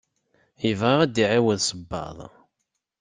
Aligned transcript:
Yebɣa 0.65 0.93
ad 1.03 1.11
d-iɛiwed 1.13 1.59
sebbaḍ. 1.63 2.17